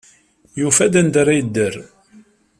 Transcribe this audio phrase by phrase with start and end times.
[0.59, 1.75] Yufa-d anda ara yedder.